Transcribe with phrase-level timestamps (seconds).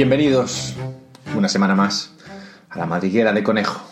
[0.00, 0.76] Bienvenidos
[1.36, 2.12] una semana más
[2.70, 3.82] a la madriguera de conejo,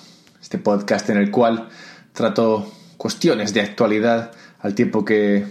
[0.40, 1.68] este podcast en el cual
[2.14, 5.44] trato cuestiones de actualidad al tiempo que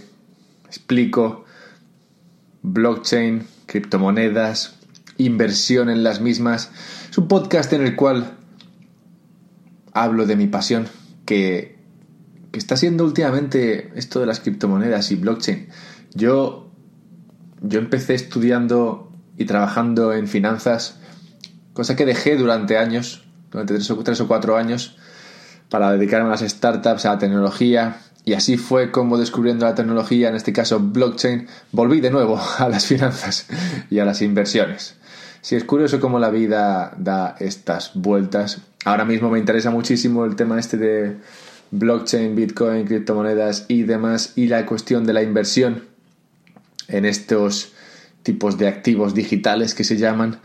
[0.66, 1.44] explico
[2.62, 4.74] blockchain, criptomonedas,
[5.16, 6.72] inversión en las mismas.
[7.08, 8.36] Es un podcast en el cual
[9.92, 10.88] hablo de mi pasión,
[11.24, 11.78] que,
[12.50, 15.68] que está siendo últimamente esto de las criptomonedas y blockchain.
[16.14, 16.68] Yo,
[17.62, 19.07] yo empecé estudiando
[19.38, 20.96] y trabajando en finanzas,
[21.72, 24.96] cosa que dejé durante años, durante tres o, cuatro años,
[25.70, 30.28] para dedicarme a las startups, a la tecnología, y así fue como descubriendo la tecnología,
[30.28, 33.46] en este caso blockchain, volví de nuevo a las finanzas
[33.88, 34.96] y a las inversiones.
[35.40, 38.58] Si es curioso cómo la vida da estas vueltas.
[38.84, 41.16] Ahora mismo me interesa muchísimo el tema este de
[41.70, 45.84] blockchain, bitcoin, criptomonedas y demás, y la cuestión de la inversión
[46.88, 47.72] en estos
[48.28, 50.38] tipos de activos digitales que se llaman.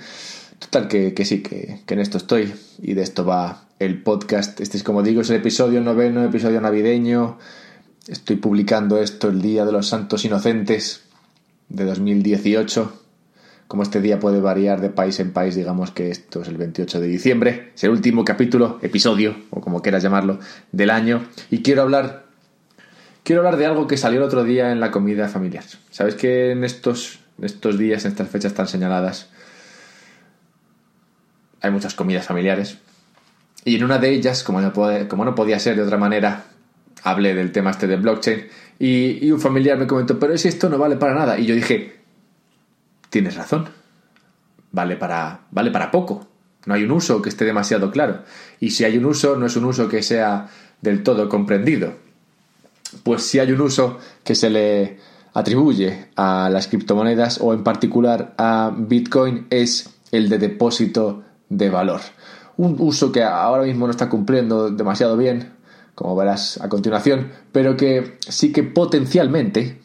[0.58, 4.62] Total, que, que sí, que, en esto estoy y de esto va el podcast.
[4.62, 7.38] Este es, como digo, es el episodio noveno, episodio navideño.
[8.08, 11.04] Estoy publicando esto el Día de los Santos Inocentes
[11.68, 13.02] de 2018.
[13.68, 17.02] Como este día puede variar de país en país, digamos que esto es el 28
[17.02, 17.72] de diciembre.
[17.76, 20.40] Es el último capítulo, episodio, o como quieras llamarlo,
[20.72, 21.26] del año.
[21.52, 22.28] Y quiero hablar.
[23.24, 25.66] Quiero hablar de algo que salió el otro día en la comida familiar.
[25.92, 29.30] Sabes que en estos, estos días, en estas fechas tan señaladas,
[31.62, 32.78] hay muchas comidas familiares.
[33.66, 36.46] Y en una de ellas, como no, podía ser de otra manera,
[37.04, 38.48] hablé del tema este de blockchain.
[38.80, 41.40] Y, y un familiar me comentó, pero si esto no vale para nada.
[41.40, 42.00] Y yo dije,
[43.10, 43.70] tienes razón.
[44.72, 46.28] Vale para, vale para poco.
[46.66, 48.24] No hay un uso que esté demasiado claro.
[48.60, 50.50] Y si hay un uso, no es un uso que sea
[50.82, 51.94] del todo comprendido.
[53.04, 54.98] Pues si hay un uso que se le
[55.34, 62.02] atribuye a las criptomonedas o en particular a Bitcoin es el de depósito de valor.
[62.56, 65.54] Un uso que ahora mismo no está cumpliendo demasiado bien,
[65.96, 69.82] como verás a continuación, pero que sí que potencialmente,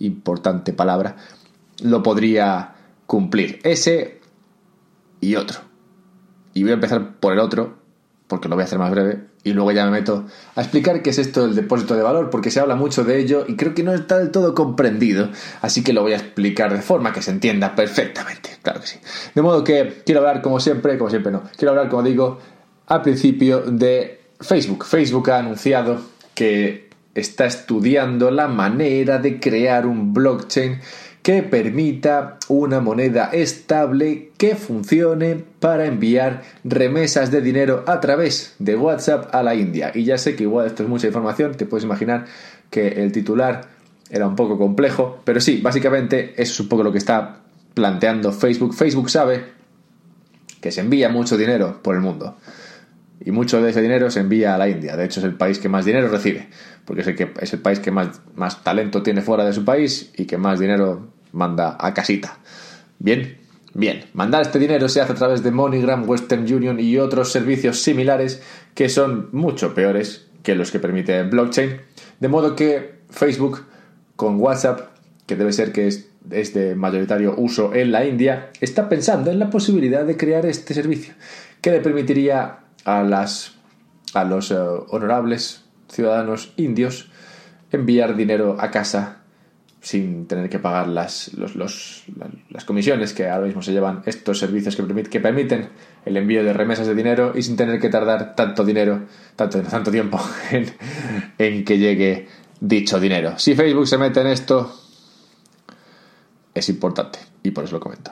[0.00, 1.16] importante palabra,
[1.82, 2.74] lo podría
[3.06, 3.60] cumplir.
[3.62, 4.20] Ese
[5.20, 5.60] y otro.
[6.52, 7.78] Y voy a empezar por el otro,
[8.26, 10.24] porque lo voy a hacer más breve, y luego ya me meto
[10.56, 13.44] a explicar qué es esto del depósito de valor, porque se habla mucho de ello
[13.46, 15.28] y creo que no está del todo comprendido,
[15.60, 18.98] así que lo voy a explicar de forma que se entienda perfectamente, claro que sí.
[19.34, 22.40] De modo que quiero hablar como siempre, como siempre no, quiero hablar como digo
[22.86, 24.84] al principio de Facebook.
[24.84, 26.00] Facebook ha anunciado
[26.34, 30.80] que está estudiando la manera de crear un blockchain
[31.24, 38.76] que permita una moneda estable que funcione para enviar remesas de dinero a través de
[38.76, 39.90] WhatsApp a la India.
[39.94, 42.26] Y ya sé que igual esto es mucha información, te puedes imaginar
[42.68, 43.70] que el titular
[44.10, 47.40] era un poco complejo, pero sí, básicamente eso es un poco lo que está
[47.72, 48.74] planteando Facebook.
[48.74, 49.46] Facebook sabe
[50.60, 52.36] que se envía mucho dinero por el mundo.
[53.24, 54.94] Y mucho de ese dinero se envía a la India.
[54.94, 56.48] De hecho, es el país que más dinero recibe.
[56.84, 59.64] Porque es el, que, es el país que más, más talento tiene fuera de su
[59.64, 62.38] país y que más dinero manda a casita.
[62.98, 63.38] Bien,
[63.74, 64.04] bien.
[64.14, 68.42] Mandar este dinero se hace a través de MoneyGram, Western Union y otros servicios similares
[68.74, 71.80] que son mucho peores que los que permite blockchain.
[72.20, 73.64] De modo que Facebook
[74.16, 74.92] con WhatsApp,
[75.26, 79.38] que debe ser que es, es de mayoritario uso en la India, está pensando en
[79.38, 81.14] la posibilidad de crear este servicio
[81.60, 83.54] que le permitiría a, las,
[84.12, 87.10] a los uh, honorables ciudadanos indios
[87.72, 89.23] enviar dinero a casa
[89.84, 94.74] sin tener que pagar las, los, las comisiones que ahora mismo se llevan estos servicios
[94.76, 95.68] que, permit, que, permiten
[96.06, 99.02] el envío de remesas de dinero y sin tener que tardar tanto dinero,
[99.36, 100.18] tanto, tanto tiempo
[100.50, 100.72] en,
[101.36, 102.26] en que llegue
[102.60, 103.38] dicho dinero.
[103.38, 104.74] Si Facebook se mete en esto,
[106.54, 108.10] es importante y por eso lo comento.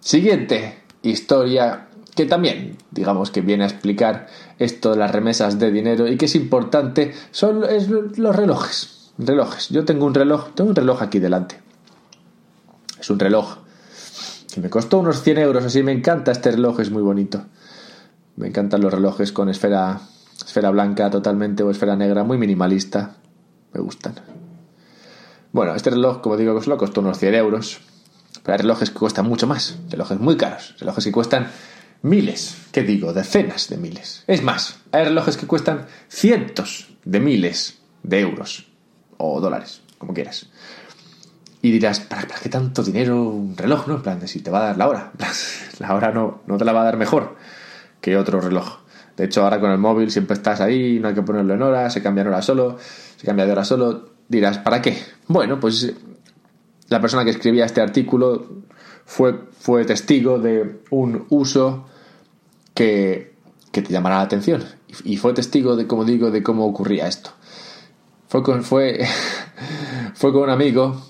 [0.00, 4.26] Siguiente historia que también, digamos que viene a explicar
[4.58, 7.62] esto de las remesas de dinero y que es importante, son
[8.16, 9.03] los relojes.
[9.18, 9.68] Relojes.
[9.68, 11.60] Yo tengo un reloj, tengo un reloj aquí delante.
[12.98, 13.58] Es un reloj
[14.52, 17.44] que me costó unos 100 euros, así me encanta este reloj, es muy bonito.
[18.36, 20.00] Me encantan los relojes con esfera,
[20.44, 23.16] esfera blanca totalmente o esfera negra, muy minimalista.
[23.72, 24.14] Me gustan.
[25.52, 27.80] Bueno, este reloj, como digo, lo costó unos 100 euros.
[28.42, 31.50] Pero hay relojes que cuestan mucho más, relojes muy caros, relojes que cuestan
[32.02, 33.12] miles, ¿qué digo?
[33.12, 34.24] Decenas de miles.
[34.26, 38.73] Es más, hay relojes que cuestan cientos de miles de euros
[39.18, 40.48] o dólares, como quieras.
[41.62, 43.86] Y dirás, ¿para, ¿para, qué tanto dinero un reloj?
[43.88, 43.94] ¿No?
[43.96, 45.12] En plan, de si te va a dar la hora.
[45.78, 47.36] La hora no, no te la va a dar mejor
[48.00, 48.80] que otro reloj.
[49.16, 51.88] De hecho, ahora con el móvil siempre estás ahí, no hay que ponerlo en hora,
[51.88, 52.76] se cambia en hora solo,
[53.16, 54.10] se cambia de hora solo.
[54.28, 54.98] Dirás, ¿para qué?
[55.26, 55.94] Bueno, pues
[56.88, 58.62] la persona que escribía este artículo
[59.04, 61.86] fue, fue testigo de un uso
[62.74, 63.34] que,
[63.72, 64.64] que te llamará la atención.
[65.04, 67.30] Y fue testigo de, como digo, de cómo ocurría esto.
[68.28, 69.06] Fue con, fue,
[70.14, 71.00] fue con un amigo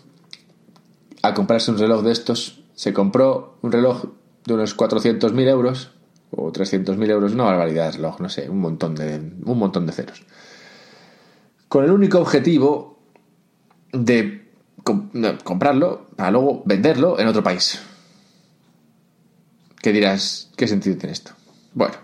[1.22, 2.62] a comprarse un reloj de estos.
[2.74, 4.04] Se compró un reloj
[4.44, 5.90] de unos 400.000 euros
[6.30, 9.92] o 300.000 euros, una barbaridad de reloj, no sé, un montón de, un montón de
[9.92, 10.22] ceros.
[11.68, 12.98] Con el único objetivo
[13.92, 14.44] de
[14.82, 17.80] comprarlo para luego venderlo en otro país.
[19.80, 20.50] ¿Qué dirás?
[20.56, 21.32] ¿Qué sentido tiene esto?
[21.72, 21.94] Bueno,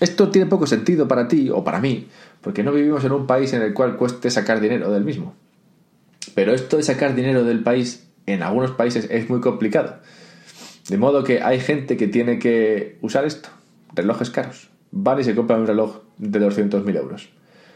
[0.00, 2.08] esto tiene poco sentido para ti o para mí,
[2.46, 5.34] porque no vivimos en un país en el cual cueste sacar dinero del mismo.
[6.36, 9.96] Pero esto de sacar dinero del país en algunos países es muy complicado.
[10.88, 13.48] De modo que hay gente que tiene que usar esto,
[13.96, 14.70] relojes caros.
[14.92, 17.30] Van y se compran un reloj de 200.000 euros.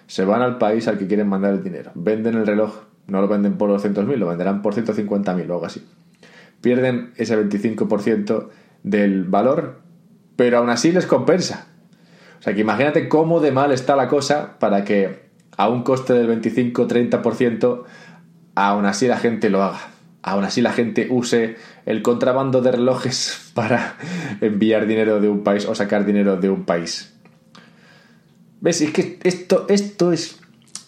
[0.07, 1.91] Se van al país al que quieren mandar el dinero.
[1.97, 5.85] Venden el reloj, no lo venden por 200.000, lo venderán por 150.000 o algo así.
[6.61, 8.51] Pierden ese 25%
[8.85, 9.81] del valor,
[10.37, 11.70] pero aún así les compensa.
[12.41, 15.29] O sea que imagínate cómo de mal está la cosa para que
[15.59, 17.85] a un coste del 25-30%
[18.55, 19.91] aún así la gente lo haga.
[20.23, 23.97] Aún así la gente use el contrabando de relojes para
[24.41, 27.13] enviar dinero de un país o sacar dinero de un país.
[28.61, 28.81] ¿Ves?
[28.81, 30.39] Es que esto, esto es.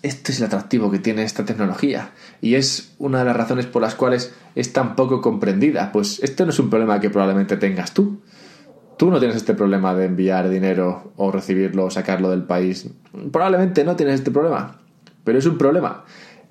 [0.02, 2.10] Esto es el atractivo que tiene esta tecnología.
[2.40, 5.92] Y es una de las razones por las cuales es tan poco comprendida.
[5.92, 8.20] Pues esto no es un problema que probablemente tengas tú.
[9.02, 12.88] Tú no tienes este problema de enviar dinero o recibirlo o sacarlo del país.
[13.32, 14.78] Probablemente no tienes este problema,
[15.24, 16.04] pero es un problema.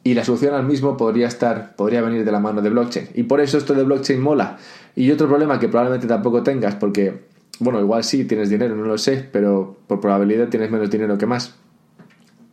[0.03, 3.07] Y la solución al mismo podría estar, podría venir de la mano de blockchain.
[3.13, 4.57] Y por eso esto de blockchain mola.
[4.97, 7.21] Y otro problema que probablemente tampoco tengas, porque,
[7.59, 11.25] bueno, igual sí tienes dinero, no lo sé, pero por probabilidad tienes menos dinero que
[11.25, 11.55] más.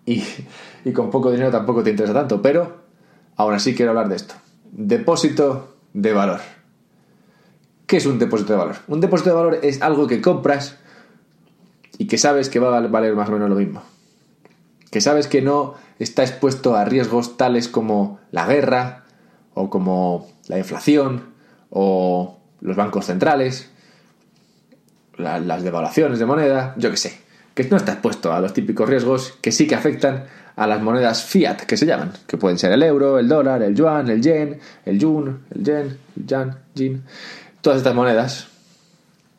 [0.07, 0.23] Y,
[0.85, 2.41] y con poco dinero tampoco te interesa tanto.
[2.41, 2.83] Pero,
[3.35, 4.37] aún así quiero hablar de esto.
[4.71, 6.58] Depósito de valor.
[7.89, 8.77] ¿Qué es un depósito de valor?
[8.87, 10.77] Un depósito de valor es algo que compras
[11.97, 13.83] y que sabes que va a valer más o menos lo mismo.
[14.91, 19.05] Que sabes que no está expuesto a riesgos tales como la guerra
[19.55, 21.31] o como la inflación
[21.71, 23.71] o los bancos centrales,
[25.17, 27.19] las devaluaciones de moneda, yo qué sé,
[27.55, 30.27] que no está expuesto a los típicos riesgos que sí que afectan
[30.57, 33.75] a las monedas fiat que se llaman, que pueden ser el euro, el dólar, el
[33.75, 37.03] yuan, el yen, el yun, el yen, el yan, yin.
[37.61, 38.49] Todas estas monedas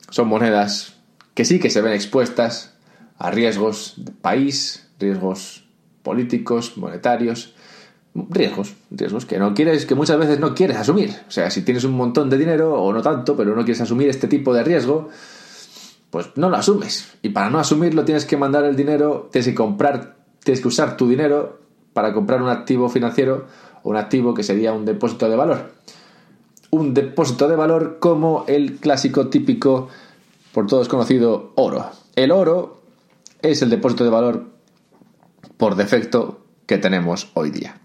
[0.10, 0.96] son monedas
[1.34, 2.74] que sí que se ven expuestas
[3.18, 5.66] a riesgos de país, riesgos
[6.04, 7.54] políticos, monetarios,
[8.14, 11.16] riesgos, riesgos que no quieres, que muchas veces no quieres asumir.
[11.28, 14.10] O sea, si tienes un montón de dinero o no tanto, pero no quieres asumir
[14.10, 15.10] este tipo de riesgo,
[16.10, 17.14] pues no lo asumes.
[17.22, 20.98] Y para no asumirlo tienes que mandar el dinero, tienes que comprar, tienes que usar
[20.98, 21.62] tu dinero
[21.94, 23.48] para comprar un activo financiero
[23.84, 25.80] o un activo que sería un depósito de valor
[26.72, 29.90] un depósito de valor como el clásico típico,
[30.54, 31.90] por todos conocido, oro.
[32.16, 32.82] El oro
[33.42, 34.46] es el depósito de valor
[35.58, 37.80] por defecto que tenemos hoy día.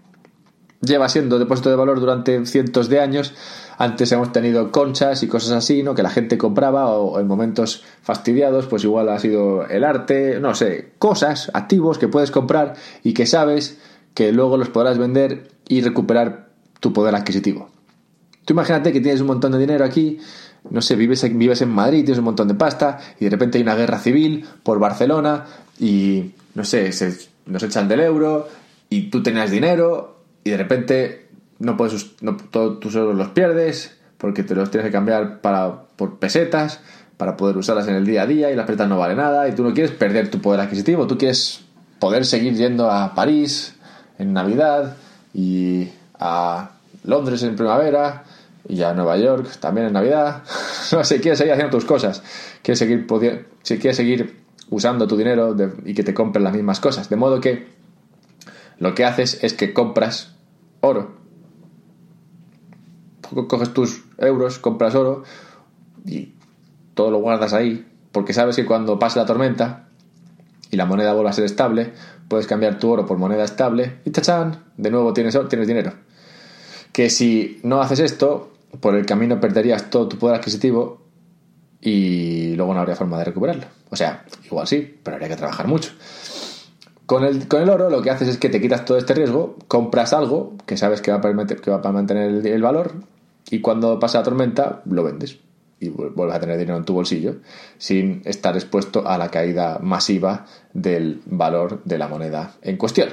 [0.81, 3.33] Lleva siendo depósito de valor durante cientos de años.
[3.77, 5.95] Antes hemos tenido conchas y cosas así, ¿no?
[5.95, 10.53] Que la gente compraba o en momentos fastidiados, pues igual ha sido el arte, no
[10.53, 13.79] sé, cosas, activos que puedes comprar y que sabes
[14.13, 17.74] que luego los podrás vender y recuperar tu poder adquisitivo.
[18.45, 20.19] Tú imagínate que tienes un montón de dinero aquí,
[20.69, 23.63] no sé, vives, vives en Madrid, tienes un montón de pasta y de repente hay
[23.63, 25.45] una guerra civil por Barcelona
[25.79, 28.47] y, no sé, se, nos echan del euro
[28.89, 31.27] y tú tenías dinero y de repente
[31.59, 35.83] no puedes, no, todos tus euros los pierdes porque te los tienes que cambiar para,
[35.95, 36.79] por pesetas
[37.17, 39.53] para poder usarlas en el día a día y las pesetas no valen nada y
[39.53, 41.61] tú no quieres perder tu poder adquisitivo, tú quieres
[41.99, 43.75] poder seguir yendo a París
[44.19, 44.97] en Navidad
[45.33, 46.71] y a
[47.03, 48.23] Londres en primavera
[48.67, 50.43] y ya Nueva York también en Navidad.
[50.91, 52.23] no sé, quieres seguir haciendo tus cosas,
[52.61, 53.07] quieres seguir,
[53.63, 55.55] si quieres seguir usando tu dinero
[55.85, 57.09] y que te compren las mismas cosas.
[57.09, 57.67] De modo que
[58.77, 60.35] lo que haces es que compras
[60.81, 61.15] oro.
[63.47, 65.23] Coges tus euros, compras oro
[66.05, 66.33] y
[66.93, 69.89] todo lo guardas ahí, porque sabes que cuando pase la tormenta
[70.71, 71.93] y la moneda vuelva a ser estable,
[72.27, 75.93] puedes cambiar tu oro por moneda estable y tachán, de nuevo tienes, tienes dinero.
[76.91, 81.05] Que si no haces esto, por el camino perderías todo tu poder adquisitivo
[81.81, 83.65] y luego no habría forma de recuperarlo.
[83.89, 85.91] O sea, igual sí, pero habría que trabajar mucho.
[87.05, 89.57] Con el, con el oro lo que haces es que te quitas todo este riesgo,
[89.67, 92.93] compras algo que sabes que va a, permitir, que va a mantener el, valor
[93.51, 95.37] y cuando pasa la tormenta lo vendes
[95.79, 97.35] y vuelves a tener dinero en tu bolsillo
[97.77, 103.09] sin estar expuesto a la caída masiva del valor de la moneda en cuestión.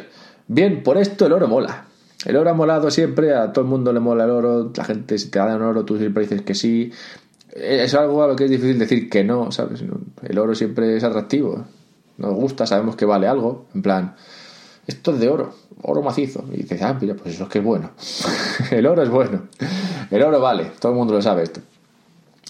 [0.49, 1.87] Bien, por esto el oro mola.
[2.24, 5.18] El oro ha molado siempre, a todo el mundo le mola el oro, la gente
[5.18, 6.92] si te da un oro tú siempre dices que sí.
[7.54, 9.84] Es algo a lo que es difícil decir que no, ¿sabes?
[10.22, 11.64] El oro siempre es atractivo.
[12.16, 13.66] Nos gusta, sabemos que vale algo.
[13.74, 14.14] En plan,
[14.86, 16.44] esto es de oro, oro macizo.
[16.52, 17.90] Y dices, ah, mira, pues eso es que es bueno.
[18.70, 19.42] el oro es bueno.
[20.10, 21.60] El oro vale, todo el mundo lo sabe esto.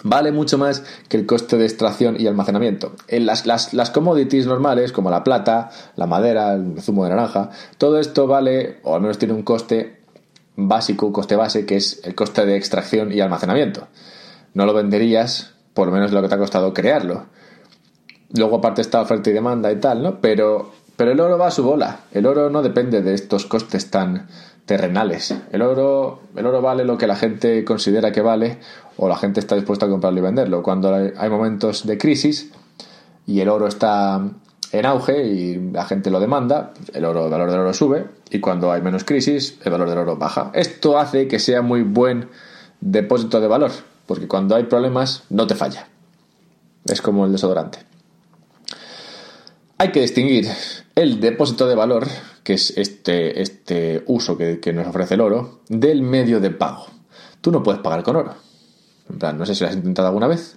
[0.04, 2.94] Vale mucho más que el coste de extracción y almacenamiento.
[3.06, 7.50] En las, las, las commodities normales, como la plata, la madera, el zumo de naranja,
[7.78, 10.00] todo esto vale, o al menos tiene un coste
[10.56, 13.86] básico, coste base, que es el coste de extracción y almacenamiento.
[14.54, 17.26] No lo venderías por menos lo que te ha costado crearlo.
[18.34, 20.20] Luego aparte está oferta y demanda y tal, ¿no?
[20.20, 22.00] Pero, pero el oro va a su bola.
[22.12, 24.28] El oro no depende de estos costes tan
[24.66, 25.34] terrenales.
[25.50, 28.58] El oro, el oro vale lo que la gente considera que vale
[28.96, 30.62] o la gente está dispuesta a comprarlo y venderlo.
[30.62, 32.52] Cuando hay momentos de crisis
[33.26, 34.20] y el oro está
[34.72, 38.40] en auge y la gente lo demanda, el, oro, el valor del oro sube y
[38.40, 40.50] cuando hay menos crisis, el valor del oro baja.
[40.54, 42.28] Esto hace que sea muy buen
[42.80, 43.70] depósito de valor,
[44.06, 45.88] porque cuando hay problemas no te falla.
[46.86, 47.91] Es como el desodorante.
[49.82, 50.46] Hay que distinguir
[50.94, 52.06] el depósito de valor,
[52.44, 56.86] que es este, este uso que, nos ofrece el oro, del medio de pago.
[57.40, 58.32] Tú no puedes pagar con oro.
[59.10, 60.56] En no sé si lo has intentado alguna vez.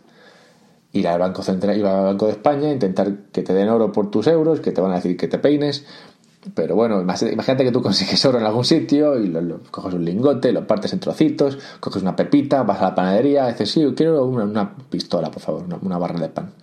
[0.91, 4.11] Ir al Banco Central, ir al Banco de España, intentar que te den oro por
[4.11, 5.87] tus euros, que te van a decir que te peines.
[6.53, 10.51] Pero bueno, imagínate que tú consigues oro en algún sitio y lo, coges un lingote,
[10.51, 14.75] lo partes en trocitos, coges una pepita, vas a la panadería, dices, sí, quiero una,
[14.75, 16.53] pistola, por favor, una, barra de pan.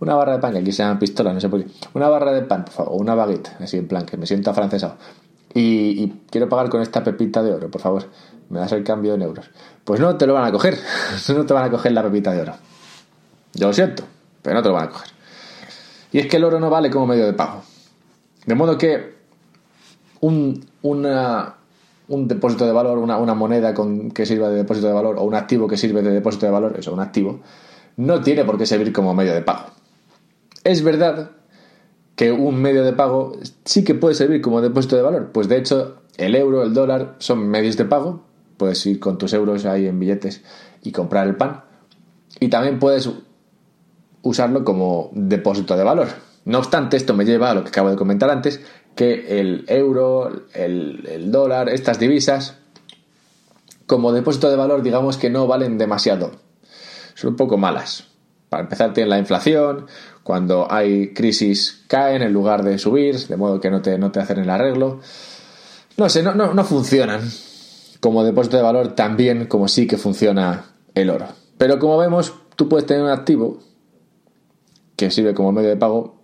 [0.00, 1.70] Una barra de pan, que aquí se llama pistola, no sé por qué.
[1.94, 4.50] Una barra de pan, por favor, o una baguette, así en plan, que me siento
[4.50, 4.96] afrancesado.
[5.54, 8.04] Y, y quiero pagar con esta pepita de oro, por favor
[8.48, 9.50] me das el cambio en euros.
[9.84, 10.78] Pues no te lo van a coger,
[11.28, 12.54] no te van a coger la pepita de oro.
[13.54, 14.04] Yo lo siento,
[14.42, 15.08] pero no te lo van a coger.
[16.12, 17.62] Y es que el oro no vale como medio de pago.
[18.44, 19.16] De modo que
[20.20, 25.24] un, un depósito de valor, una, moneda con, que sirva de depósito de valor o
[25.24, 27.40] un activo que sirve de depósito de valor, eso, un activo,
[27.96, 29.70] no tiene por qué servir como medio de pago.
[30.66, 31.30] Es verdad
[32.16, 35.58] que un medio de pago sí que puede servir como depósito de valor, pues de
[35.58, 38.24] hecho el euro, el dólar son medios de pago,
[38.56, 40.42] puedes ir con tus euros ahí en billetes
[40.82, 41.62] y comprar el pan.
[42.40, 43.08] Y también puedes
[44.22, 46.08] usarlo como depósito de valor.
[46.44, 48.60] No obstante, esto me lleva a lo que acabo de comentar antes,
[48.96, 52.56] que el euro, el, dólar, estas divisas,
[53.86, 56.32] como depósito de valor, digamos que no valen demasiado.
[57.14, 58.15] Son un poco malas.
[58.48, 59.86] Para empezar, tienen la inflación,
[60.22, 64.20] cuando hay crisis caen en lugar de subir, de modo que no te, no te
[64.20, 65.00] hacen el arreglo.
[65.96, 67.20] No sé, no, no, no funcionan
[68.00, 71.26] como depósito de valor también como sí que funciona el oro.
[71.58, 73.58] Pero como vemos, tú puedes tener un activo
[74.96, 76.16] que sirve como medio de pago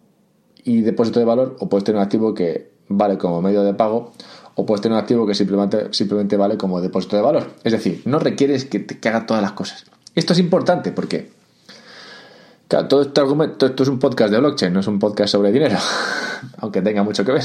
[0.64, 4.12] y depósito de valor, o puedes tener un activo que vale como medio de pago,
[4.54, 7.50] o puedes tener un activo que simplemente, simplemente vale como depósito de valor.
[7.64, 9.84] Es decir, no requieres que, te, haga todas las cosas.
[10.14, 11.30] Esto es importante porque
[12.88, 15.76] todo este argumento, esto es un podcast de blockchain, no es un podcast sobre dinero,
[16.58, 17.44] aunque tenga mucho que ver.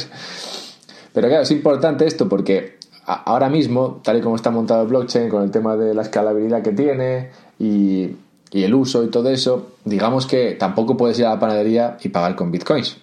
[1.14, 5.30] Pero claro, es importante esto porque ahora mismo, tal y como está montado el blockchain,
[5.30, 8.16] con el tema de la escalabilidad que tiene y,
[8.52, 12.36] el uso y todo eso, digamos que tampoco puedes ir a la panadería y pagar
[12.36, 12.98] con bitcoins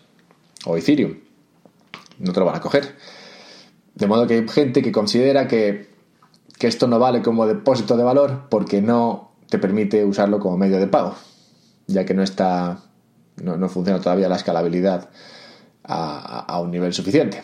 [0.66, 1.14] o Ethereum.
[2.18, 2.94] No te lo van a coger.
[3.94, 5.92] De modo que hay gente que considera que,
[6.60, 10.86] esto no vale como depósito de valor porque no te permite usarlo como medio de
[10.86, 11.14] pago,
[11.86, 12.82] ya que no está,
[13.42, 15.10] no, funciona todavía la escalabilidad
[15.82, 17.42] a un nivel suficiente.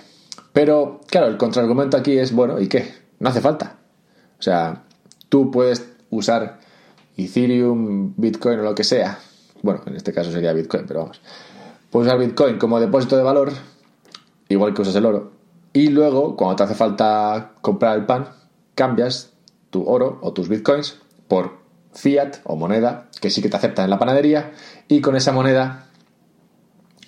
[0.53, 2.93] Pero, claro, el contraargumento aquí es, bueno, ¿y qué?
[3.19, 3.77] No hace falta.
[4.39, 4.85] O sea,
[5.29, 6.59] tú puedes usar
[7.17, 9.19] Ethereum, Bitcoin o lo que sea.
[9.63, 11.21] Bueno, en este caso sería Bitcoin, pero vamos.
[11.91, 13.53] Puedes usar Bitcoin como depósito de valor,
[14.49, 15.33] igual que usas el oro.
[15.73, 18.29] Y luego, cuando te hace falta comprar el pan,
[18.75, 19.33] cambias
[19.71, 21.59] tu oro o tus Bitcoins por
[21.93, 24.53] fiat o moneda, que sí que te aceptan en la panadería,
[24.89, 25.87] y con esa moneda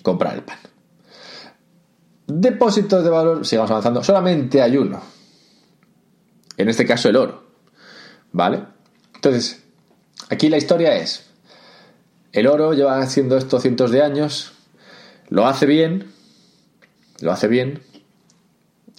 [0.01, 0.57] comprar el pan.
[2.27, 5.01] Depósitos de valor, sigamos avanzando, solamente hay uno.
[6.57, 7.43] En este caso el oro.
[8.31, 8.63] ¿Vale?
[9.15, 9.63] Entonces,
[10.29, 11.29] aquí la historia es,
[12.31, 14.53] el oro lleva haciendo esto cientos de años,
[15.29, 16.11] lo hace bien,
[17.21, 17.83] lo hace bien,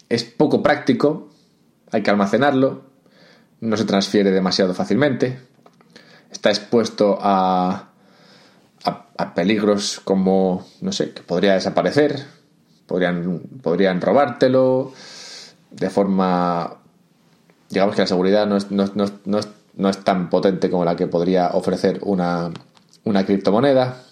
[0.08, 1.30] es poco práctico,
[1.90, 2.84] hay que almacenarlo,
[3.60, 5.40] no se transfiere demasiado fácilmente,
[6.44, 7.88] está expuesto a,
[8.84, 12.22] a, peligros como, no sé, que podría desaparecer,
[12.86, 14.92] Podrían, podrían robártelo
[15.70, 16.80] de forma...
[17.70, 21.06] Digamos que la seguridad no es, no, no, no es, tan potente como la que
[21.06, 22.50] podría ofrecer una,
[23.04, 24.02] una criptomoneda.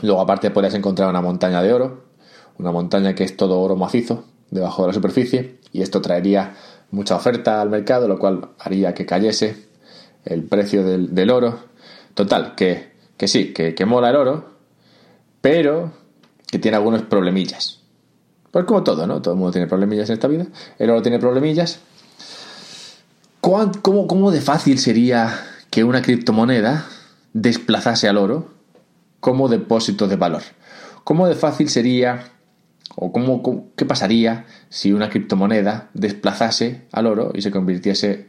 [0.00, 2.04] Luego aparte podrías encontrar una montaña de oro,
[2.58, 6.54] una montaña que es todo oro macizo, debajo de la superficie y esto traería
[6.90, 9.67] mucha oferta al mercado, lo cual haría que cayese
[10.24, 11.60] el precio del, oro.
[12.14, 14.50] Total, que, que sí, que, que mola el oro,
[15.40, 15.92] pero
[16.50, 17.80] que tiene algunos problemillas.
[18.50, 19.20] Pues como todo, ¿no?
[19.20, 20.46] Todo el mundo tiene problemillas en esta vida.
[20.78, 21.80] El oro tiene problemillas.
[23.40, 25.32] ¿Cómo, cómo de fácil sería
[25.70, 26.86] que una criptomoneda
[27.32, 28.48] desplazase al oro
[29.20, 30.42] como depósito de valor?
[31.04, 32.32] ¿Cómo de fácil sería
[32.96, 38.28] o cómo, qué pasaría si una criptomoneda desplazase al oro y se convirtiese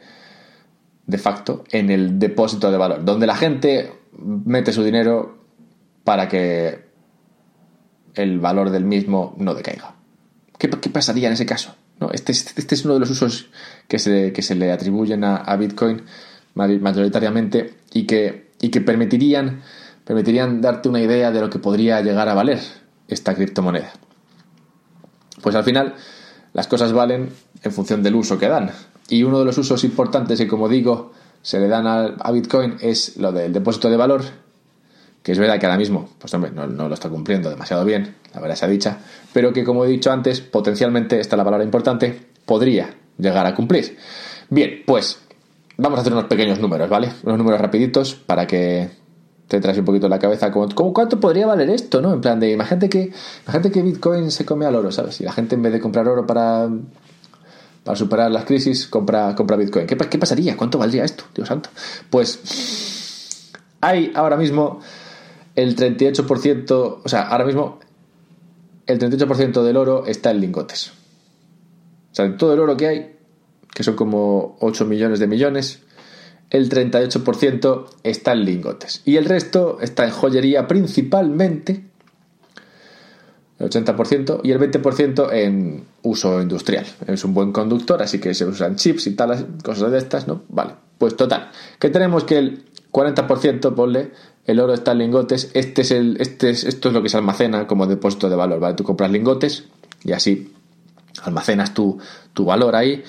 [1.10, 5.40] de facto en el depósito de valor, donde la gente mete su dinero
[6.04, 6.86] para que
[8.14, 9.96] el valor del mismo no decaiga.
[10.60, 11.76] ¿Qué, pasaría en ese caso?
[12.00, 12.12] ¿No?
[12.12, 13.50] Este, este, es uno de los usos
[13.88, 16.04] que se, que se le atribuyen a, Bitcoin
[16.54, 19.64] mayoritariamente y que, y que permitirían,
[20.06, 22.60] permitirían darte una idea de lo que podría llegar a valer
[23.08, 23.94] esta criptomoneda.
[25.42, 25.96] Pues al final
[26.54, 27.30] las cosas valen
[27.64, 28.72] en función del uso que dan.
[29.10, 31.12] Y uno de los usos importantes y como digo
[31.42, 34.24] se le dan a Bitcoin es lo del depósito de valor
[35.24, 38.40] que es verdad que ahora mismo, pues hombre, no, lo está cumpliendo demasiado bien, la
[38.40, 39.00] verdad sea dicha,
[39.34, 43.54] pero que como he dicho antes, potencialmente, esta es la palabra importante, podría llegar a
[43.54, 43.98] cumplir.
[44.50, 45.20] Bien, pues
[45.78, 47.12] vamos a hacer unos pequeños números, ¿vale?
[47.24, 48.90] Unos números rapiditos para que
[49.48, 52.14] te traes un poquito en la cabeza como, cuánto podría valer esto, ¿no?
[52.14, 53.12] En plan de, imagínate que,
[53.44, 55.20] imagínate que Bitcoin se come al oro, ¿sabes?
[55.20, 56.70] Y la gente en vez de comprar oro para,
[57.90, 59.88] para superar las crisis, compra, compra Bitcoin.
[59.88, 60.56] ¿Qué, ¿Qué pasaría?
[60.56, 61.24] ¿Cuánto valdría esto?
[61.34, 61.72] Dios santo.
[62.12, 64.80] Pues hay ahora mismo
[65.56, 66.72] el 38%,
[67.04, 67.80] o sea, ahora mismo
[68.86, 70.92] el 38% del oro está en lingotes.
[72.12, 73.16] O sea, en todo el oro que hay,
[73.74, 75.82] que son como 8 millones de millones,
[76.52, 79.02] el 38% está en lingotes.
[79.04, 81.89] Y el resto está en joyería principalmente,
[83.60, 86.86] el 80%, y el 20% en uso industrial.
[87.08, 90.44] Es un buen conductor, así que se usan chips y tal, cosas de estas, ¿no?
[90.50, 94.12] Vale, pues total, que tenemos que el 40%, ponle,
[94.46, 97.18] el oro está en lingotes, este es el, este es, esto es lo que se
[97.18, 98.76] almacena como depósito de valor, ¿vale?
[98.76, 99.66] Tú compras lingotes
[100.04, 100.54] y así
[101.24, 102.00] almacenas tu,
[102.34, 103.04] tu valor ahí.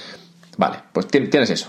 [0.58, 1.68] Vale, pues tienes eso.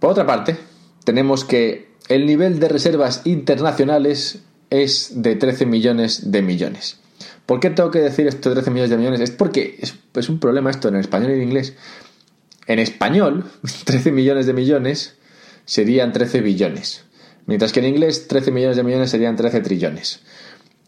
[0.00, 0.56] Por otra parte,
[1.04, 6.98] tenemos que el nivel de reservas internacionales es de 13 millones de millones.
[7.46, 9.20] ¿Por qué tengo que decir esto de 13 millones de millones?
[9.20, 11.74] Es porque es, un problema esto en español y en inglés.
[12.66, 13.44] En español,
[13.84, 15.16] 13 millones de millones
[15.64, 17.04] serían 13 billones.
[17.46, 20.20] Mientras que en inglés 13 millones de millones serían 13 trillones.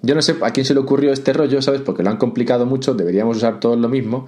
[0.03, 1.81] Yo no sé a quién se le ocurrió este rollo, ¿sabes?
[1.81, 4.27] Porque lo han complicado mucho, deberíamos usar todo lo mismo.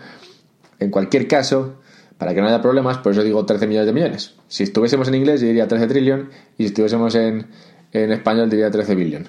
[0.79, 1.77] En cualquier caso,
[2.19, 4.35] para que no haya problemas, por eso digo 13 millones de millones.
[4.49, 7.47] Si estuviésemos en inglés, diría 13 trillón, y si estuviésemos en,
[7.93, 9.29] español, diría 13 billón.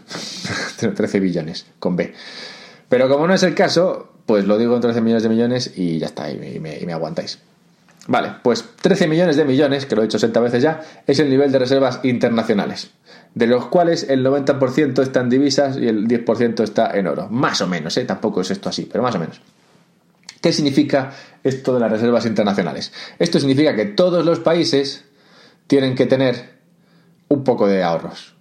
[0.78, 2.14] 13 billones, con B.
[2.90, 6.00] Pero como no es el caso, pues lo digo en 13 millones de millones y
[6.00, 7.40] ya está, y me aguantáis.
[8.08, 11.30] Vale, pues 13 millones de millones, que lo he dicho 60 veces ya, es el
[11.30, 12.92] nivel de reservas internacionales,
[13.36, 17.28] de los cuales el 90% está en divisas y el 10% está en oro.
[17.30, 18.06] Más o menos, ¿eh?
[18.06, 19.42] tampoco es esto así, pero más o menos.
[20.42, 21.12] ¿Qué significa
[21.44, 22.92] esto de las reservas internacionales?
[23.20, 25.06] Esto significa que todos los países
[25.68, 26.62] tienen que tener
[27.28, 28.34] un poco de ahorros.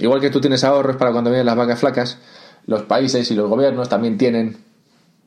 [0.00, 2.18] Igual que tú tienes ahorros para cuando vienen las vacas flacas,
[2.66, 4.56] los países y los gobiernos también tienen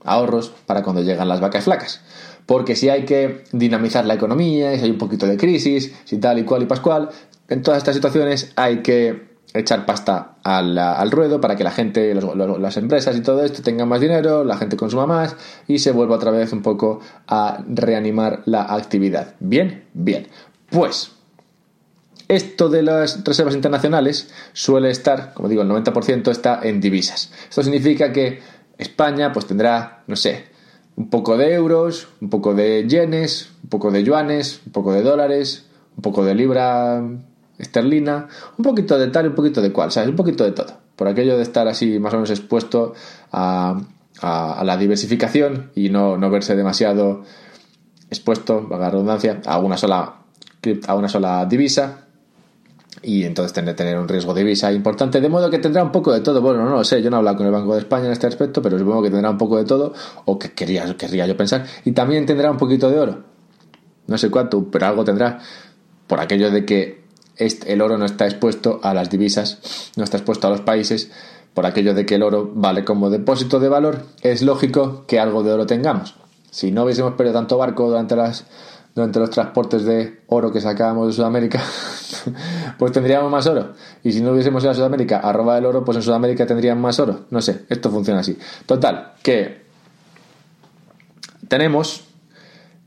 [0.03, 2.01] ahorros para cuando llegan las vacas flacas
[2.45, 6.39] porque si hay que dinamizar la economía, si hay un poquito de crisis, si tal
[6.39, 7.09] y cual y pascual,
[7.47, 12.77] en todas estas situaciones hay que echar pasta al, ruedo para que la gente, las
[12.77, 15.35] empresas y todo esto tengan más dinero, la gente consuma más
[15.67, 19.35] y se vuelva otra vez un poco a reanimar la actividad.
[19.39, 20.27] Bien, bien.
[20.69, 21.11] Pues
[22.27, 27.31] esto de las reservas internacionales suele estar, como digo, el 90% está en divisas.
[27.49, 28.41] Esto significa que
[28.77, 30.45] España pues tendrá, no sé,
[30.95, 35.01] un poco de euros, un poco de yenes, un poco de yuanes, un poco de
[35.01, 37.03] dólares, un poco de libra
[37.57, 40.09] esterlina, un poquito de tal y un poquito de cual, ¿sabes?
[40.09, 40.77] Un poquito de todo.
[40.95, 42.93] Por aquello de estar así más o menos expuesto
[43.31, 43.81] a,
[44.21, 47.23] la diversificación y no, no, verse demasiado
[48.09, 50.19] expuesto, valga la redundancia, a una sola,
[50.87, 52.02] a una sola divisa
[53.03, 56.13] y entonces tener, tener un riesgo de visa importante, de modo que tendrá un poco
[56.13, 56.41] de todo.
[56.41, 58.27] Bueno, no lo sé, yo no he hablado con el Banco de España en este
[58.27, 59.93] aspecto, pero supongo que tendrá un poco de todo,
[60.25, 63.23] o que quería, querría yo pensar, y también tendrá un poquito de oro.
[64.07, 65.39] No sé cuánto, pero algo tendrá,
[66.07, 67.03] por aquello de que
[67.37, 71.11] el oro no está expuesto a las divisas, no está expuesto a los países,
[71.53, 75.43] por aquello de que el oro vale como depósito de valor, es lógico que algo
[75.43, 76.15] de oro tengamos.
[76.51, 78.45] Si no hubiésemos perdido tanto barco durante las
[78.95, 81.61] durante los transportes de oro que sacábamos de Sudamérica,
[82.77, 83.73] pues tendríamos más oro.
[84.03, 86.79] Y si no hubiésemos ido a Sudamérica a robar el oro, pues en Sudamérica tendrían
[86.79, 87.25] más oro.
[87.31, 88.37] No sé, esto funciona así.
[88.65, 89.63] Total, que
[91.47, 92.05] tenemos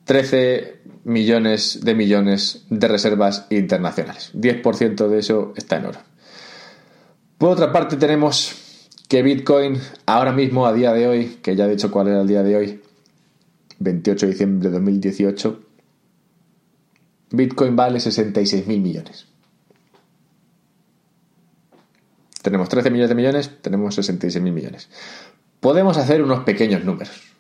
[0.05, 4.31] 13 millones de millones de reservas internacionales.
[4.35, 5.99] 10% de eso está en oro.
[7.38, 8.55] Por otra parte, tenemos
[9.09, 12.29] que Bitcoin ahora mismo, a día de hoy, que ya he dicho cuál era el
[12.29, 12.83] día de hoy,
[13.79, 15.65] 28 de diciembre de 2018,
[17.31, 19.27] Bitcoin vale 66 mil millones.
[22.43, 24.89] Tenemos 13 millones de millones, tenemos 66 mil millones.
[25.59, 27.35] Podemos hacer unos pequeños números,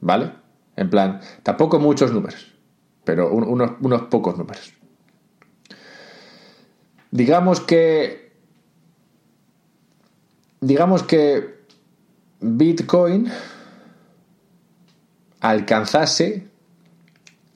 [0.00, 0.32] ¿vale?
[0.76, 2.54] En plan, tampoco muchos números,
[3.02, 4.72] pero unos, unos pocos números.
[7.10, 8.30] Digamos que.
[10.60, 11.64] Digamos que
[12.40, 13.30] Bitcoin
[15.40, 16.48] alcanzase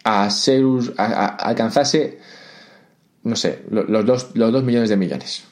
[0.04, 0.64] a ser.
[0.96, 2.18] alcanzase.
[3.22, 5.44] No sé, los dos, los dos millones de millones.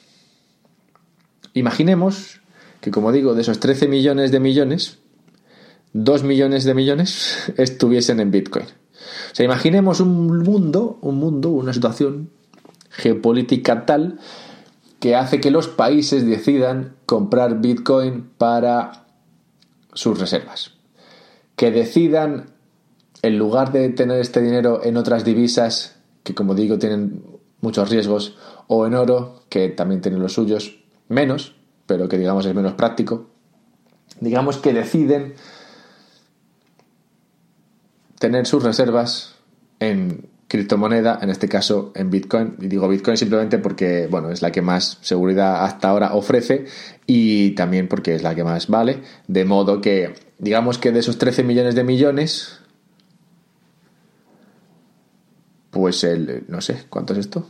[1.52, 2.40] Imaginemos
[2.80, 4.98] que, como digo, de esos 13 millones de millones,
[5.92, 8.64] 2 millones de millones estuviesen en Bitcoin.
[8.64, 12.30] O sea, imaginemos un mundo, un mundo, una situación
[12.90, 14.18] geopolítica tal
[15.00, 19.06] que hace que los países decidan comprar Bitcoin para
[19.92, 20.72] sus reservas.
[21.56, 22.50] Que decidan,
[23.22, 27.22] en lugar de tener este dinero en otras divisas, que como digo tienen
[27.60, 30.78] muchos riesgos, o en oro, que también tienen los suyos,
[31.08, 31.54] menos,
[31.86, 33.28] pero que digamos es menos práctico,
[34.20, 35.34] digamos que deciden
[38.18, 39.34] tener sus reservas
[39.80, 42.56] en criptomoneda, en este caso en Bitcoin.
[42.60, 46.64] Y digo Bitcoin simplemente porque, bueno, es la que más seguridad hasta ahora ofrece
[47.06, 49.02] y también porque es la que más vale.
[49.28, 52.60] De modo que, digamos que de esos 13 millones de millones,
[55.70, 57.48] pues el, no sé, ¿cuánto es esto?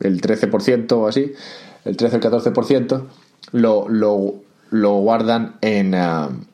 [0.00, 1.32] El 13% o así,
[1.84, 3.06] el 13 o el 14%,
[3.52, 3.88] lo,
[4.70, 6.44] lo, guardan en, uh,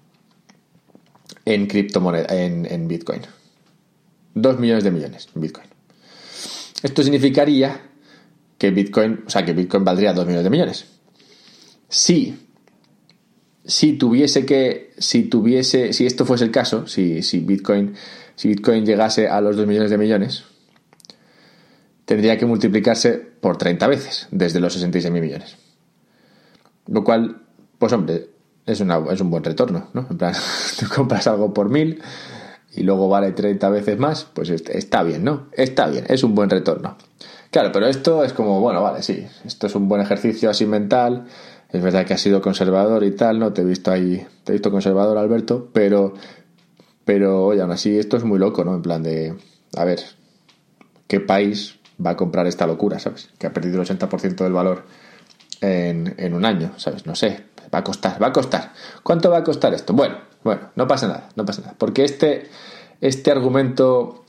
[1.44, 3.22] en en, en Bitcoin.
[4.35, 5.66] 2 millones de millones en Bitcoin.
[6.83, 7.81] Esto significaría
[8.57, 10.87] que Bitcoin, o sea, que Bitcoin valdría 2 millones de millones.
[11.88, 12.47] Si,
[13.68, 17.94] si tuviese que, si tuviese, si esto fuese el caso, si, si Bitcoin,
[18.35, 20.44] si Bitcoin llegase a los 2 millones de millones,
[22.07, 25.57] tendría que multiplicarse por 30 veces desde los 66 mil millones.
[26.87, 27.42] Lo cual,
[27.78, 28.31] pues hombre,
[28.64, 30.07] es, es un buen retorno, ¿no?
[30.11, 30.33] En plan,
[30.81, 32.00] tú compras algo por mil
[32.74, 35.48] y luego vale 30 veces más, pues está bien, ¿no?
[35.52, 36.96] Está bien, es un buen retorno.
[37.50, 41.26] Claro, pero esto es como, bueno, vale, sí, esto es un buen ejercicio así mental,
[41.70, 43.52] es verdad que has sido conservador y tal, ¿no?
[43.52, 46.14] Te he visto ahí, te he visto conservador, Alberto, pero,
[47.04, 48.74] pero, oye, aún así esto es muy loco, ¿no?
[48.74, 49.37] En plan de,
[49.76, 50.00] a ver,
[51.07, 53.31] ¿qué país va a comprar esta locura, ¿sabes?
[53.38, 54.85] Que ha perdido el 80% del valor
[55.61, 57.07] en, un año, ¿sabes?
[57.07, 58.72] No sé, va a costar, va a costar.
[59.02, 59.92] ¿Cuánto va a costar esto?
[59.92, 61.74] Bueno, bueno, no pasa nada, no pasa nada.
[61.76, 62.48] Porque este,
[63.00, 64.24] este argumento,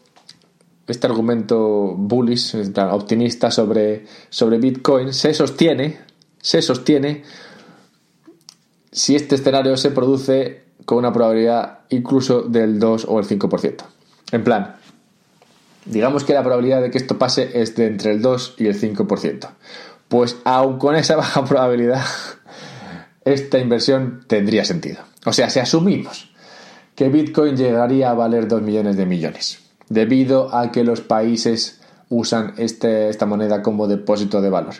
[0.87, 2.55] este argumento bullish,
[2.91, 6.08] optimista sobre, sobre Bitcoin, se sostiene,
[6.41, 7.23] se sostiene
[8.91, 13.83] si este escenario se produce con una probabilidad incluso del 2 o el 5%.
[14.31, 14.75] En plan,
[15.85, 18.79] digamos que la probabilidad de que esto pase es de entre el 2 y el
[18.79, 19.49] 5%.
[20.07, 22.03] Pues aun con esa baja probabilidad,
[23.25, 24.99] esta inversión tendría sentido.
[25.25, 26.31] O sea, si asumimos
[26.95, 32.53] que Bitcoin llegaría a valer 2 millones de millones, debido a que los países usan
[32.57, 34.75] este, esta moneda como depósito de valor,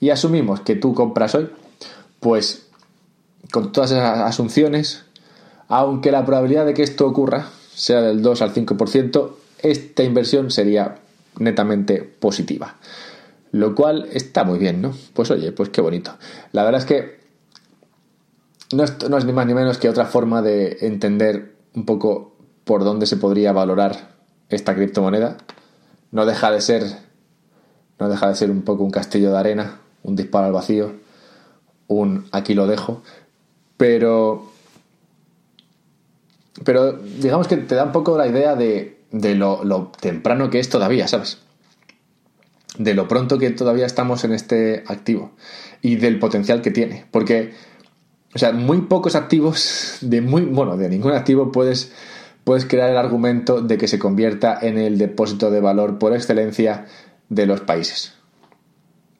[0.00, 1.50] y asumimos que tú compras hoy,
[2.20, 2.66] pues
[3.50, 5.04] con todas esas asunciones,
[5.68, 9.30] aunque la probabilidad de que esto ocurra sea del 2 al 5%,
[9.62, 10.96] esta inversión sería
[11.38, 12.76] netamente positiva.
[13.52, 14.92] Lo cual está muy bien, ¿no?
[15.12, 16.16] Pues oye, pues qué bonito.
[16.52, 17.20] La verdad es que
[18.72, 22.36] no es, no es ni más ni menos que otra forma de entender un poco
[22.64, 24.14] por dónde se podría valorar
[24.48, 25.36] esta criptomoneda.
[26.10, 27.03] No deja de ser.
[27.98, 30.92] No deja de ser un poco un castillo de arena, un disparo al vacío,
[31.86, 33.02] un aquí lo dejo.
[33.76, 34.50] Pero.
[36.64, 40.60] Pero digamos que te da un poco la idea de, de lo, lo temprano que
[40.60, 41.38] es todavía, ¿sabes?
[42.78, 45.32] de lo pronto que todavía estamos en este activo
[45.80, 47.06] y del potencial que tiene.
[47.10, 47.52] Porque,
[48.34, 51.92] o sea, muy pocos activos, de muy, bueno, de ningún activo puedes,
[52.42, 56.86] puedes crear el argumento de que se convierta en el depósito de valor por excelencia
[57.28, 58.14] de los países.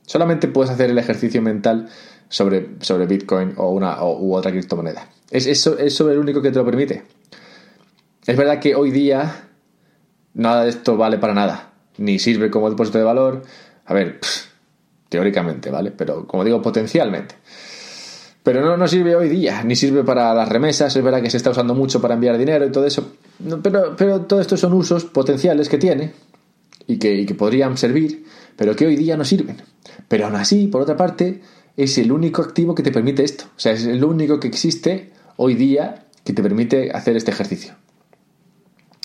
[0.06, 1.88] Solamente puedes hacer el ejercicio mental
[2.28, 5.08] sobre, sobre Bitcoin o una u otra criptomoneda.
[5.30, 7.04] Es, eso, es el único que te lo permite.
[8.26, 9.48] Es verdad que hoy día
[10.34, 11.72] nada de esto vale para nada.
[11.96, 13.42] Ni sirve como depósito de valor.
[13.86, 14.18] A ver,
[15.08, 15.90] teóricamente, ¿vale?
[15.90, 17.36] Pero como digo, potencialmente.
[18.42, 20.94] Pero no, no sirve hoy día, ni sirve para las remesas.
[20.94, 23.12] Es verdad que se está usando mucho para enviar dinero y todo eso.
[23.62, 26.12] Pero, pero todo esto son usos potenciales que tiene
[26.86, 28.24] y que, que podrían servir,
[28.56, 29.56] pero que hoy día no sirven.
[30.08, 31.40] Pero aún así, por otra parte,
[31.76, 33.44] es el único activo que te permite esto.
[33.56, 37.74] O sea, es el único que existe hoy día que te permite hacer este ejercicio.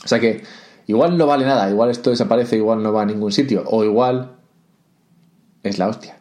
[0.03, 0.43] O sea que
[0.87, 4.37] igual no vale nada, igual esto desaparece, igual no va a ningún sitio, o igual
[5.63, 6.19] es la hostia.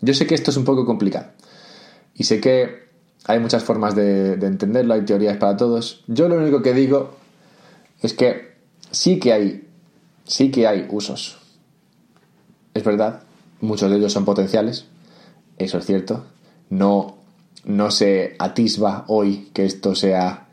[0.00, 1.32] Yo sé que esto es un poco complicado
[2.14, 2.88] y sé que
[3.24, 6.04] hay muchas formas de, de entenderlo, hay teorías para todos.
[6.06, 7.16] Yo lo único que digo
[8.02, 8.56] es que
[8.90, 9.68] sí que hay,
[10.24, 11.38] sí que hay usos.
[12.74, 13.22] Es verdad,
[13.60, 14.86] muchos de ellos son potenciales,
[15.56, 16.26] eso es cierto.
[16.70, 17.16] No,
[17.64, 20.48] no se atisba hoy que esto sea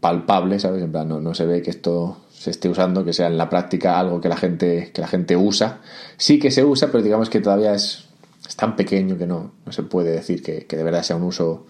[0.00, 0.82] palpable, ¿sabes?
[0.82, 3.48] En plan, no, no se ve que esto se esté usando, que sea en la
[3.48, 5.80] práctica algo que la gente, que la gente usa.
[6.16, 8.06] Sí que se usa, pero digamos que todavía es,
[8.48, 11.22] es tan pequeño que no, no se puede decir que, que, de verdad sea un
[11.22, 11.66] uso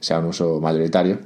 [0.00, 1.18] sea un uso mayoritario.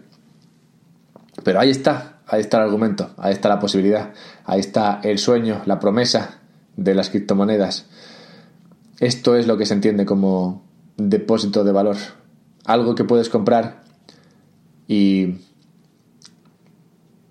[1.44, 4.12] Pero ahí está, ahí está el argumento, ahí está la posibilidad,
[4.44, 6.40] ahí está el sueño, la promesa
[6.76, 7.86] de las criptomonedas.
[9.00, 10.62] Esto es lo que se entiende como
[10.96, 11.96] depósito de valor.
[12.64, 13.82] Algo que puedes comprar
[14.86, 15.40] y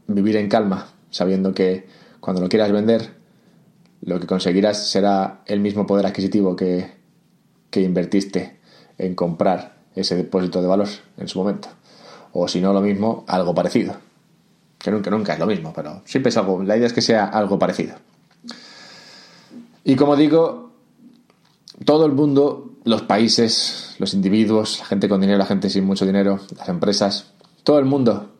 [0.08, 1.88] vivir en calma, sabiendo que
[2.20, 3.16] cuando lo quieras vender,
[4.02, 6.92] lo que conseguirás será el mismo poder adquisitivo que,
[7.70, 8.60] que invertiste
[8.98, 11.70] en comprar ese depósito de valor en su momento.
[12.34, 13.96] O si no lo mismo, algo parecido.
[14.84, 16.62] Que nunca, es lo mismo, pero siempre es algo.
[16.62, 17.96] La idea es que sea algo parecido.
[19.86, 20.72] Y como digo,
[21.86, 26.06] todo el mundo, los países, los individuos, la gente con dinero, la gente sin mucho
[26.06, 27.32] dinero, las empresas,
[27.64, 28.32] todo el mundo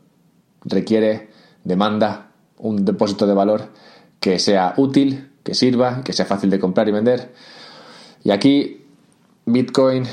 [0.66, 1.30] requiere,
[1.64, 3.70] demanda un depósito de valor
[4.20, 7.34] que sea útil, que sirva, que sea fácil de comprar y vender.
[8.22, 8.86] Y aquí
[9.46, 10.04] Bitcoin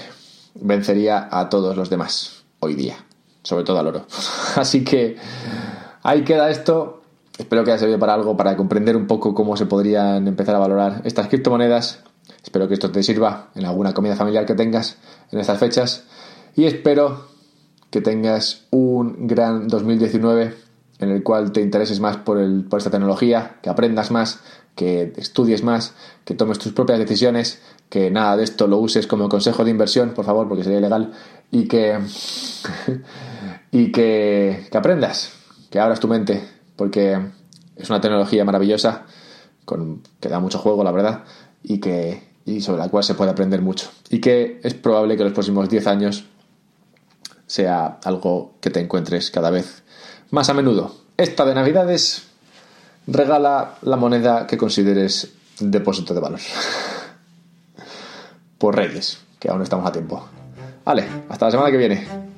[0.55, 3.05] vencería a todos los demás hoy día,
[3.43, 4.07] sobre todo al oro.
[4.55, 5.17] Así que
[6.03, 7.03] ahí queda esto.
[7.39, 10.59] Espero que haya servido para algo, para comprender un poco cómo se podrían empezar a
[10.59, 12.01] valorar estas criptomonedas.
[12.43, 14.99] Espero que esto te sirva en alguna comida familiar que tengas
[15.33, 16.05] en estas fechas.
[16.55, 17.27] Y espero
[17.91, 20.55] que tengas un gran 2019
[21.01, 24.41] en el cual te intereses más por, el, por esta tecnología, que aprendas más,
[24.77, 29.29] que estudies más, que tomes tus propias decisiones, que nada de esto lo uses como
[29.29, 31.13] consejo de inversión, por favor, porque sería ilegal,
[31.51, 31.99] y que,
[33.73, 35.40] y que, que aprendas,
[35.71, 36.43] que abras tu mente,
[36.77, 37.19] porque
[37.77, 39.07] es una tecnología maravillosa,
[39.65, 41.25] con, que da mucho juego, la verdad,
[41.63, 42.29] y, que,
[42.61, 43.89] sobre la cual se puede aprender mucho.
[44.11, 46.25] Y que es probable que los próximos 10 años
[47.47, 49.83] sea algo que te encuentres cada vez
[50.31, 50.95] más a menudo.
[51.17, 52.27] Esta de Navidades
[53.07, 56.41] regala la moneda que consideres depósito de valor.
[58.59, 60.29] Por Reyes, que aún estamos a tiempo.
[60.85, 62.30] Vale, hasta la semana que viene.